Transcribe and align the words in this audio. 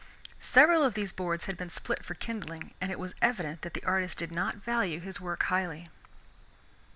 Several 0.39 0.83
of 0.83 0.95
these 0.95 1.11
boards 1.11 1.45
had 1.45 1.57
been 1.57 1.69
split 1.69 2.03
for 2.03 2.15
kindling 2.15 2.73
and 2.81 2.89
it 2.91 2.97
was 2.97 3.13
evident 3.21 3.61
that 3.61 3.75
the 3.75 3.83
artist 3.83 4.17
did 4.17 4.31
not 4.31 4.55
value 4.55 4.99
his 4.99 5.21
work 5.21 5.43
highly. 5.43 5.89